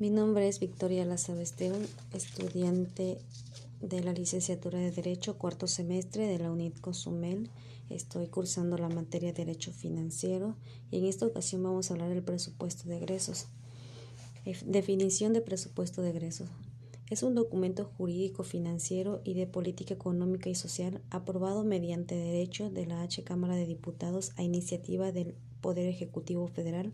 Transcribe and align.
Mi 0.00 0.10
nombre 0.10 0.46
es 0.46 0.60
Victoria 0.60 1.04
Lazabesteun, 1.04 1.84
estudiante 2.14 3.18
de 3.80 4.00
la 4.00 4.12
licenciatura 4.12 4.78
de 4.78 4.92
Derecho, 4.92 5.38
cuarto 5.38 5.66
semestre 5.66 6.28
de 6.28 6.38
la 6.38 6.52
UNIT 6.52 6.80
Cozumel. 6.80 7.50
Estoy 7.90 8.28
cursando 8.28 8.78
la 8.78 8.88
materia 8.88 9.32
de 9.32 9.44
Derecho 9.44 9.72
Financiero 9.72 10.54
y 10.92 10.98
en 10.98 11.06
esta 11.06 11.26
ocasión 11.26 11.64
vamos 11.64 11.90
a 11.90 11.94
hablar 11.94 12.10
del 12.10 12.22
presupuesto 12.22 12.88
de 12.88 12.98
egresos. 12.98 13.48
Definición 14.66 15.32
de 15.32 15.40
presupuesto 15.40 16.00
de 16.00 16.10
egresos. 16.10 16.48
Es 17.10 17.24
un 17.24 17.34
documento 17.34 17.90
jurídico 17.96 18.44
financiero 18.44 19.20
y 19.24 19.34
de 19.34 19.48
política 19.48 19.94
económica 19.94 20.48
y 20.48 20.54
social 20.54 21.02
aprobado 21.10 21.64
mediante 21.64 22.14
derecho 22.14 22.70
de 22.70 22.86
la 22.86 23.02
H 23.02 23.24
Cámara 23.24 23.56
de 23.56 23.66
Diputados 23.66 24.30
a 24.36 24.44
iniciativa 24.44 25.10
del 25.10 25.34
Poder 25.60 25.86
Ejecutivo 25.88 26.48
Federal 26.48 26.92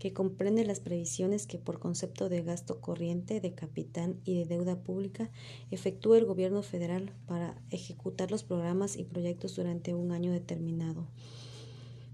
que 0.00 0.14
comprende 0.14 0.64
las 0.64 0.80
previsiones 0.80 1.46
que 1.46 1.58
por 1.58 1.78
concepto 1.78 2.30
de 2.30 2.42
gasto 2.42 2.80
corriente, 2.80 3.40
de 3.40 3.52
capital 3.52 4.16
y 4.24 4.38
de 4.38 4.46
deuda 4.46 4.76
pública 4.76 5.30
efectúa 5.70 6.16
el 6.16 6.24
gobierno 6.24 6.62
federal 6.62 7.12
para 7.26 7.60
ejecutar 7.70 8.30
los 8.30 8.42
programas 8.42 8.96
y 8.96 9.04
proyectos 9.04 9.56
durante 9.56 9.94
un 9.94 10.10
año 10.10 10.32
determinado. 10.32 11.06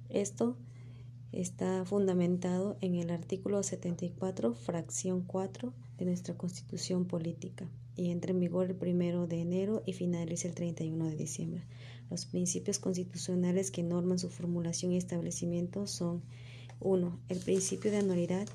Esto 0.09 0.57
está 1.31 1.85
fundamentado 1.85 2.77
en 2.81 2.97
el 2.97 3.11
artículo 3.11 3.63
74, 3.63 4.55
fracción 4.55 5.23
4 5.23 5.73
de 5.97 6.05
nuestra 6.07 6.37
Constitución 6.37 7.05
Política 7.05 7.69
y 7.95 8.11
entra 8.11 8.33
en 8.33 8.41
vigor 8.41 8.67
el 8.67 8.75
primero 8.75 9.29
de 9.29 9.41
enero 9.41 9.85
y 9.87 9.93
finaliza 9.93 10.49
el 10.49 10.55
31 10.55 11.09
de 11.09 11.17
diciembre. 11.17 11.63
Los 12.11 12.27
principios 12.27 12.79
constitucionales 12.79 13.71
que 13.71 13.83
norman 13.83 14.19
su 14.19 14.31
formulación 14.31 14.93
y 14.93 14.97
establecimiento 14.97 15.87
son 15.87 16.23
1. 16.81 17.21
El 17.29 17.39
principio 17.39 17.91
de 17.91 17.99
anualidad 17.99 18.49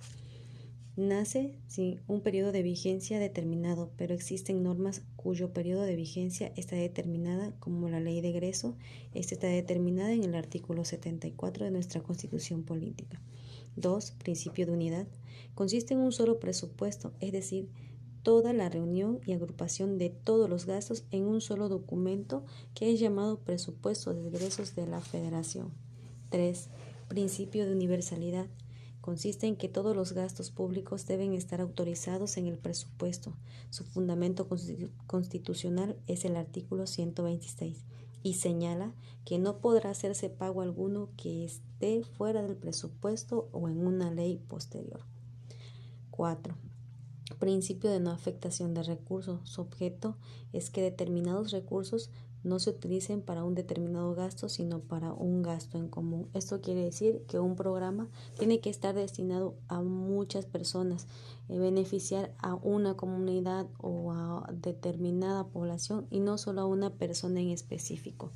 nace 0.96 1.58
sin 1.68 2.00
un 2.08 2.22
periodo 2.22 2.52
de 2.52 2.64
vigencia 2.64 3.20
determinado, 3.20 3.92
pero 3.98 4.14
existen 4.14 4.64
normas 4.64 5.02
cuyo 5.16 5.54
periodo 5.54 5.84
de 5.84 5.96
vigencia 5.96 6.52
está 6.56 6.76
determinada 6.76 7.54
como 7.60 7.90
la 7.90 8.00
ley 8.00 8.22
de 8.22 8.30
egreso. 8.30 8.76
Esta 9.14 9.36
está 9.36 9.48
determinada 9.48 10.14
en 10.14 10.24
el 10.24 10.36
artículo 10.36 10.86
74 10.86 11.66
de 11.66 11.72
nuestra 11.72 12.02
Constitución 12.02 12.64
Política. 12.64 13.22
2. 13.78 14.12
Principio 14.12 14.66
de 14.66 14.74
unidad. 14.74 15.08
Consiste 15.56 15.94
en 15.94 16.02
un 16.02 16.12
solo 16.12 16.40
presupuesto, 16.40 17.14
es 17.20 17.32
decir, 17.32 17.70
toda 18.24 18.54
la 18.54 18.70
reunión 18.70 19.20
y 19.26 19.34
agrupación 19.34 19.98
de 19.98 20.10
todos 20.10 20.50
los 20.50 20.66
gastos 20.66 21.04
en 21.12 21.26
un 21.26 21.42
solo 21.42 21.70
documento 21.70 22.44
que 22.74 22.92
es 22.92 23.00
llamado 23.00 23.40
presupuesto 23.40 24.14
de 24.14 24.28
egresos 24.28 24.76
de 24.76 24.88
la 24.88 25.02
Federación. 25.02 25.72
3. 26.30 26.70
Principio 27.08 27.66
de 27.66 27.74
universalidad. 27.74 28.48
Consiste 29.02 29.48
en 29.48 29.56
que 29.56 29.68
todos 29.68 29.96
los 29.96 30.14
gastos 30.14 30.52
públicos 30.52 31.08
deben 31.08 31.34
estar 31.34 31.60
autorizados 31.60 32.38
en 32.38 32.46
el 32.46 32.58
presupuesto. 32.58 33.36
Su 33.72 33.84
fundamento 33.84 34.48
constitucional 35.08 35.98
es 36.06 36.24
el 36.24 36.36
artículo 36.36 36.86
126 36.86 37.84
y 38.24 38.36
señala 38.36 38.94
que 39.26 39.40
no 39.40 39.58
podrá 39.58 39.90
hacerse 39.90 40.30
pago 40.30 40.62
alguno 40.62 41.10
que 41.18 41.44
esté 41.44 42.04
fuera 42.04 42.44
del 42.44 42.56
presupuesto 42.56 43.50
o 43.52 43.70
en 43.70 43.86
una 43.86 44.12
ley 44.12 44.38
posterior. 44.48 45.02
4. 46.12 46.56
Principio 47.42 47.90
de 47.90 48.00
no 48.00 48.12
afectación 48.12 48.76
de 48.76 48.84
recursos. 48.84 49.40
Su 49.50 49.62
objeto 49.62 50.16
es 50.54 50.70
que 50.70 50.84
determinados 50.84 51.50
recursos 51.50 52.12
no 52.44 52.60
se 52.60 52.70
utilicen 52.70 53.24
para 53.24 53.44
un 53.44 53.56
determinado 53.56 54.14
gasto, 54.14 54.48
sino 54.48 54.80
para 54.82 55.12
un 55.12 55.42
gasto 55.42 55.80
en 55.80 55.90
común. 55.90 56.30
Esto 56.36 56.62
quiere 56.62 56.84
decir 56.84 57.24
que 57.28 57.40
un 57.40 57.56
programa 57.56 58.12
tiene 58.38 58.60
que 58.60 58.70
estar 58.70 58.94
destinado 58.94 59.56
a 59.70 59.82
muchas 59.82 60.46
personas, 60.46 61.08
eh, 61.50 61.58
beneficiar 61.58 62.32
a 62.38 62.54
una 62.54 62.96
comunidad 62.96 63.66
o 63.80 64.12
a 64.12 64.48
determinada 64.54 65.48
población 65.48 66.06
y 66.12 66.20
no 66.20 66.38
solo 66.38 66.62
a 66.62 66.68
una 66.68 66.94
persona 66.94 67.42
en 67.42 67.50
específico. 67.50 68.32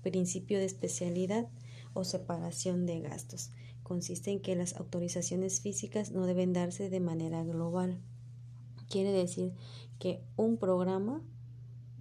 Principio 0.00 0.58
de 0.58 0.64
especialidad 0.64 1.50
o 1.92 2.04
separación 2.04 2.86
de 2.86 2.98
gastos. 3.00 3.50
Consiste 3.82 4.30
en 4.30 4.40
que 4.40 4.56
las 4.56 4.76
autorizaciones 4.76 5.60
físicas 5.60 6.12
no 6.12 6.24
deben 6.24 6.54
darse 6.54 6.88
de 6.88 7.00
manera 7.00 7.44
global. 7.44 8.00
Quiere 8.92 9.10
decir 9.10 9.54
que 9.98 10.22
un 10.36 10.58
programa 10.58 11.22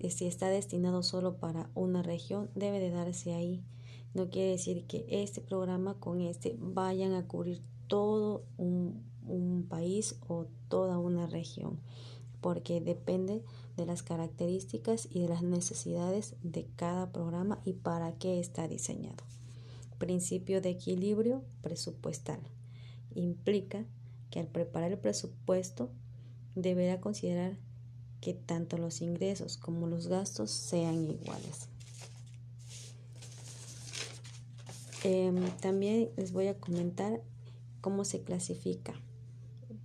si 0.10 0.26
está 0.26 0.50
destinado 0.50 1.04
solo 1.04 1.38
para 1.38 1.70
una 1.76 2.02
región, 2.02 2.50
debe 2.56 2.80
de 2.80 2.90
darse 2.90 3.34
ahí. 3.34 3.64
No 4.14 4.30
quiere 4.30 4.52
decir 4.52 4.86
que 4.88 5.06
este 5.08 5.40
programa 5.42 6.00
con 6.00 6.20
este 6.20 6.58
vayan 6.60 7.14
a 7.14 7.28
cubrir 7.28 7.62
todo 7.88 8.44
un, 8.58 9.04
un 9.26 9.68
país 9.70 10.18
o 10.28 10.48
toda 10.68 10.98
una 10.98 11.28
región, 11.28 11.80
porque 12.42 12.82
depende 12.82 13.44
de 13.78 13.86
las 13.86 14.04
características 14.04 15.08
y 15.10 15.22
de 15.22 15.30
las 15.30 15.44
necesidades 15.44 16.36
de 16.44 16.68
cada 16.76 17.12
programa 17.12 17.62
y 17.64 17.74
para 17.74 18.18
qué 18.18 18.40
está 18.40 18.68
diseñado. 18.68 19.24
Principio 19.98 20.62
de 20.62 20.72
equilibrio 20.72 21.44
presupuestal. 21.62 22.40
Implica 23.14 23.86
que 24.30 24.40
al 24.40 24.48
preparar 24.48 24.92
el 24.92 24.98
presupuesto 24.98 25.92
deberá 26.56 27.00
considerar 27.00 27.58
que 28.20 28.34
tanto 28.34 28.78
los 28.78 29.02
ingresos 29.02 29.58
como 29.58 29.88
los 29.88 30.08
gastos 30.08 30.52
sean 30.52 31.10
iguales. 31.10 31.68
Em, 35.04 35.50
también 35.60 36.12
les 36.16 36.32
voy 36.32 36.48
a 36.48 36.60
comentar 36.60 37.24
cómo 37.82 38.06
se 38.06 38.22
clasifica 38.22 38.94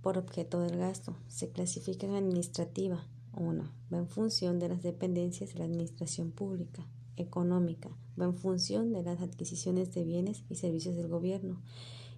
por 0.01 0.17
objeto 0.17 0.59
del 0.59 0.77
gasto. 0.77 1.17
Se 1.27 1.49
clasifica 1.49 2.05
en 2.05 2.13
administrativa. 2.13 3.03
Uno, 3.33 3.71
va 3.91 3.97
en 3.97 4.07
función 4.07 4.59
de 4.59 4.69
las 4.69 4.83
dependencias 4.83 5.53
de 5.53 5.59
la 5.59 5.65
administración 5.65 6.31
pública, 6.31 6.87
económica, 7.17 7.89
va 8.19 8.25
en 8.25 8.35
función 8.35 8.93
de 8.93 9.03
las 9.03 9.21
adquisiciones 9.21 9.93
de 9.93 10.03
bienes 10.03 10.43
y 10.49 10.55
servicios 10.55 10.95
del 10.95 11.07
gobierno. 11.07 11.61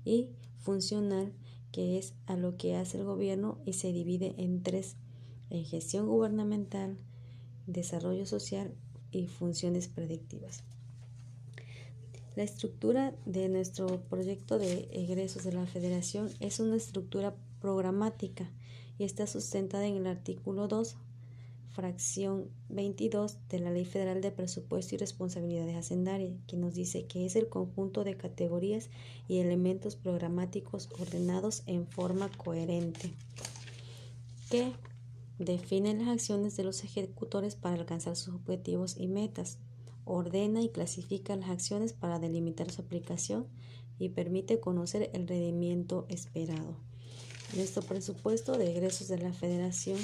Y 0.06 0.30
funcional, 0.60 1.34
que 1.72 1.98
es 1.98 2.14
a 2.26 2.36
lo 2.36 2.58
que 2.58 2.76
hace 2.76 2.98
el 2.98 3.04
gobierno 3.04 3.58
y 3.66 3.74
se 3.74 3.92
divide 3.92 4.36
en 4.38 4.64
tres 4.64 4.96
en 5.50 5.66
gestión 5.66 6.08
gubernamental, 6.08 6.98
desarrollo 7.68 8.26
social 8.26 8.74
y 9.12 9.28
funciones 9.28 9.88
predictivas. 9.88 10.64
La 12.36 12.44
estructura 12.44 13.14
de 13.26 13.50
nuestro 13.50 14.02
proyecto 14.04 14.60
de 14.60 14.88
egresos 14.92 15.44
de 15.44 15.52
la 15.52 15.66
Federación 15.66 16.30
es 16.40 16.60
una 16.60 16.76
estructura 16.76 17.36
programática 17.60 18.50
y 18.98 19.04
está 19.04 19.28
sustentada 19.28 19.88
en 19.88 19.96
el 19.96 20.08
artículo 20.08 20.68
2, 20.68 20.96
fracción 21.80 22.50
22 22.68 23.38
de 23.48 23.60
la 23.60 23.72
Ley 23.72 23.86
Federal 23.86 24.20
de 24.20 24.32
Presupuesto 24.32 24.96
y 24.96 24.98
Responsabilidades 24.98 25.78
Hacendarias, 25.78 26.34
que 26.46 26.58
nos 26.58 26.74
dice 26.74 27.06
que 27.06 27.26
es 27.26 27.38
el 27.38 27.48
conjunto 27.48 28.04
de 28.04 28.18
categorías 28.18 28.90
y 29.30 29.38
elementos 29.38 29.96
programáticos 29.96 30.90
ordenados 31.00 31.64
en 31.68 31.88
forma 31.88 32.30
coherente, 32.38 33.14
que 34.50 34.74
Define 35.40 35.94
las 35.94 36.10
acciones 36.10 36.58
de 36.58 36.66
los 36.66 36.84
ejecutores 36.84 37.56
para 37.56 37.76
alcanzar 37.76 38.18
sus 38.18 38.34
objetivos 38.36 38.98
y 38.98 39.08
metas. 39.08 39.58
Ordena 40.04 40.62
y 40.62 40.68
clasifica 40.68 41.34
las 41.38 41.50
acciones 41.50 41.94
para 41.94 42.20
delimitar 42.20 42.70
su 42.70 42.82
aplicación 42.82 43.48
y 44.00 44.10
permite 44.10 44.60
conocer 44.60 45.10
el 45.14 45.30
rendimiento 45.30 46.06
esperado. 46.10 46.76
Nuestro 47.56 47.84
presupuesto 47.84 48.58
de 48.58 48.70
egresos 48.70 49.08
de 49.08 49.20
la 49.20 49.32
Federación 49.32 49.98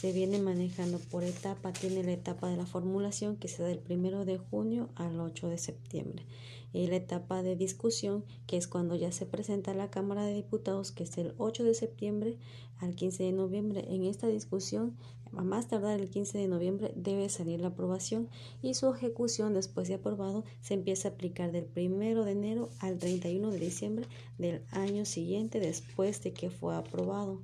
se 0.00 0.12
viene 0.12 0.38
manejando 0.38 0.98
por 0.98 1.24
etapa. 1.24 1.74
Tiene 1.74 2.02
la 2.02 2.12
etapa 2.12 2.48
de 2.48 2.56
la 2.56 2.64
formulación 2.64 3.36
que 3.36 3.48
se 3.48 3.62
da 3.62 3.68
del 3.68 3.82
1 3.86 4.24
de 4.24 4.38
junio 4.38 4.88
al 4.94 5.20
8 5.20 5.48
de 5.48 5.58
septiembre 5.58 6.24
y 6.72 6.86
la 6.86 6.96
etapa 6.96 7.42
de 7.42 7.54
discusión, 7.54 8.24
que 8.46 8.56
es 8.56 8.66
cuando 8.66 8.96
ya 8.96 9.12
se 9.12 9.26
presenta 9.26 9.72
a 9.72 9.74
la 9.74 9.90
Cámara 9.90 10.24
de 10.24 10.32
Diputados, 10.32 10.90
que 10.90 11.02
es 11.02 11.18
el 11.18 11.34
8 11.36 11.64
de 11.64 11.74
septiembre 11.74 12.38
al 12.78 12.94
15 12.94 13.24
de 13.24 13.32
noviembre. 13.32 13.84
En 13.90 14.04
esta 14.04 14.26
discusión, 14.26 14.96
a 15.36 15.42
más 15.42 15.68
tardar 15.68 16.00
el 16.00 16.08
15 16.08 16.38
de 16.38 16.48
noviembre, 16.48 16.94
debe 16.96 17.28
salir 17.28 17.60
la 17.60 17.68
aprobación 17.68 18.30
y 18.62 18.72
su 18.72 18.90
ejecución, 18.90 19.52
después 19.52 19.86
de 19.88 19.96
aprobado, 19.96 20.44
se 20.62 20.72
empieza 20.72 21.08
a 21.08 21.10
aplicar 21.10 21.52
del 21.52 21.68
1 21.76 22.24
de 22.24 22.32
enero 22.32 22.70
al 22.78 22.96
31 22.96 23.50
de 23.50 23.58
diciembre 23.58 24.06
del 24.38 24.62
año 24.70 25.04
siguiente 25.04 25.60
después 25.60 26.22
de 26.22 26.32
que 26.32 26.48
fue 26.48 26.74
aprobado. 26.74 27.42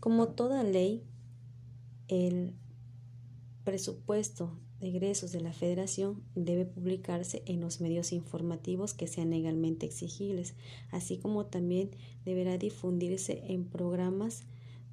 Como 0.00 0.28
toda 0.28 0.62
ley, 0.62 1.02
el 2.08 2.54
presupuesto 3.64 4.58
de 4.80 4.88
egresos 4.88 5.32
de 5.32 5.40
la 5.40 5.52
Federación 5.52 6.22
debe 6.34 6.64
publicarse 6.64 7.42
en 7.46 7.60
los 7.60 7.80
medios 7.80 8.12
informativos 8.12 8.94
que 8.94 9.08
sean 9.08 9.30
legalmente 9.30 9.86
exigibles, 9.86 10.54
así 10.90 11.18
como 11.18 11.46
también 11.46 11.90
deberá 12.24 12.58
difundirse 12.58 13.42
en 13.48 13.64
programas 13.64 14.44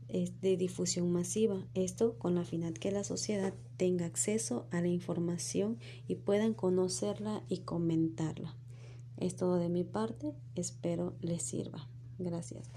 de 0.08 0.56
difusión 0.56 1.12
masiva, 1.12 1.66
esto 1.74 2.18
con 2.20 2.36
la 2.36 2.46
finalidad 2.46 2.78
que 2.78 2.92
la 2.92 3.04
sociedad 3.04 3.54
tenga 3.78 4.06
acceso 4.06 4.68
a 4.72 4.80
la 4.82 4.88
información 4.88 5.78
y 6.08 6.16
puedan 6.16 6.54
conocerla 6.54 7.44
y 7.50 7.60
comentarla. 7.60 8.56
Es 9.18 9.36
todo 9.36 9.58
de 9.58 9.70
mi 9.70 9.84
parte, 9.84 10.34
espero 10.56 11.16
les 11.22 11.44
sirva. 11.44 11.90
Gracias. 12.20 12.70